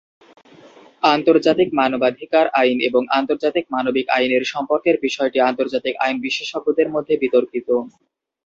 [1.07, 7.67] আন্তর্জাতিক মানবাধিকার আইন এবং আন্তর্জাতিক মানবিক আইনের সম্পর্কের বিষয়টি আন্তর্জাতিক আইন বিশেষজ্ঞদের মধ্যে বিতর্কিত।